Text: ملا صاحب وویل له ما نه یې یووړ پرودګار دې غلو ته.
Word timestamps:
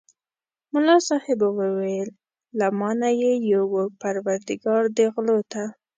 ملا 0.73 0.97
صاحب 1.07 1.39
وویل 1.59 2.09
له 2.59 2.67
ما 2.79 2.91
نه 3.01 3.09
یې 3.21 3.33
یووړ 3.51 3.85
پرودګار 4.01 4.83
دې 4.97 5.05
غلو 5.13 5.39
ته. 5.51 5.63